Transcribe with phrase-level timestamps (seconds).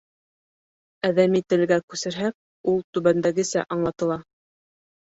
[1.09, 2.35] Әҙәми телгә күсерһәк,
[2.73, 4.21] ул түбәндәгесә аңлатыла: